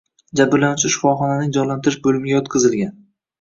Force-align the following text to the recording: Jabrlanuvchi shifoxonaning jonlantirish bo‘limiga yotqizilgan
Jabrlanuvchi 0.39 0.89
shifoxonaning 0.93 1.51
jonlantirish 1.59 1.99
bo‘limiga 2.09 2.35
yotqizilgan 2.39 2.99